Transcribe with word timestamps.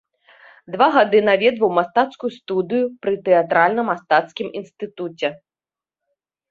Два 0.75 0.87
гады 0.95 1.19
наведваў 1.27 1.69
мастацкую 1.79 2.31
студыю 2.39 2.83
пры 3.05 3.13
тэатральна-мастацкім 3.29 4.47
інстытуце. 4.63 5.29